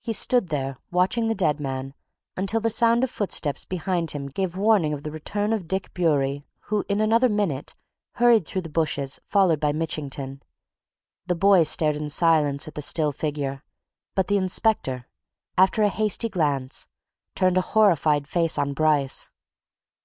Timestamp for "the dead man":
1.28-1.94